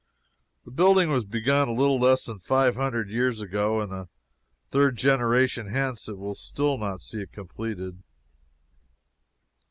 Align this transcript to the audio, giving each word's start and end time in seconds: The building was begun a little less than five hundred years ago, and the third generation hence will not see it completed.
The 0.65 0.71
building 0.71 1.11
was 1.11 1.25
begun 1.25 1.67
a 1.67 1.73
little 1.73 1.99
less 1.99 2.25
than 2.25 2.39
five 2.39 2.75
hundred 2.75 3.11
years 3.11 3.39
ago, 3.39 3.81
and 3.81 3.91
the 3.91 4.09
third 4.67 4.95
generation 4.97 5.67
hence 5.67 6.07
will 6.07 6.33
not 6.79 7.01
see 7.01 7.21
it 7.21 7.31
completed. 7.31 8.01